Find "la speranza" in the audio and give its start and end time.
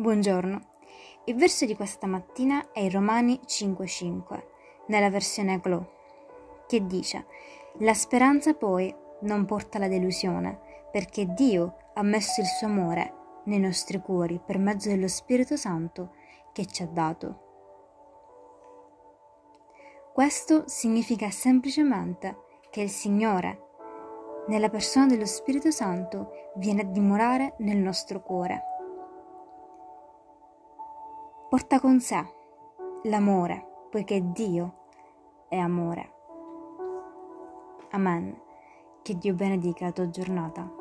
7.78-8.54